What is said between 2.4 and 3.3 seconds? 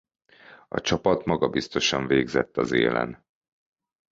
az élen.